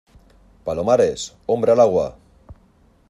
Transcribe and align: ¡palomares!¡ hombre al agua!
¡palomares!¡ 0.65 1.35
hombre 1.45 1.71
al 1.73 1.79
agua! 1.79 2.17